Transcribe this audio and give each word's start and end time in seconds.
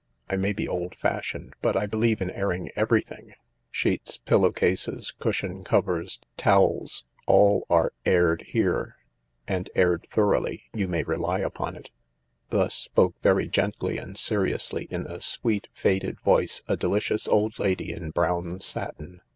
I 0.31 0.35
may 0.35 0.51
be 0.51 0.67
old 0.67 0.95
fashioned, 0.95 1.53
but 1.61 1.77
I 1.77 1.85
believe 1.85 2.23
in 2.23 2.31
airing 2.31 2.71
everything: 2.75 3.35
sheets, 3.69 4.17
pillow 4.17 4.51
cases, 4.51 5.11
cushion 5.11 5.63
covers, 5.63 6.19
towels— 6.37 7.05
all 7.27 7.67
are 7.69 7.93
aired 8.03 8.45
here, 8.47 8.95
and 9.47 9.69
aired 9.75 10.07
thoroughly, 10.09 10.63
you 10.73 10.87
may 10.87 11.03
rely 11.03 11.37
upon 11.37 11.75
it." 11.75 11.91
Thus 12.49 12.73
spoke 12.73 13.13
very 13.21 13.47
gently 13.47 13.99
and 13.99 14.17
seriously, 14.17 14.85
in 14.89 15.05
a 15.05 15.21
sweet, 15.21 15.67
faded 15.71 16.19
voice, 16.21 16.63
a 16.67 16.75
delicious 16.75 17.27
old 17.27 17.59
lady 17.59 17.91
in 17.93 18.09
brown 18.09 18.59
satin. 18.59 19.21